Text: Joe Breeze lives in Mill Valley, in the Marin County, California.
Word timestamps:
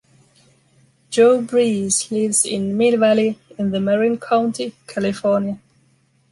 Joe 1.11 1.43
Breeze 1.43 2.09
lives 2.11 2.43
in 2.43 2.75
Mill 2.75 2.97
Valley, 2.99 3.37
in 3.59 3.69
the 3.69 3.79
Marin 3.79 4.17
County, 4.19 4.73
California. 4.87 5.59